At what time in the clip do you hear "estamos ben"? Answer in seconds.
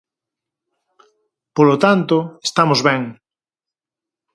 2.47-3.01